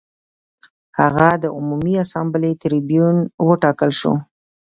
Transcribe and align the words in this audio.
هغه 0.99 1.27
د 1.43 1.45
عمومي 1.57 1.93
اسامبلې 2.05 2.51
ټربیون 2.61 3.15
وټاکل 3.47 3.91
شو 3.99 4.13